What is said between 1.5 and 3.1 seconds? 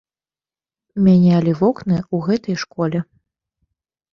вокны ў гэтай школе.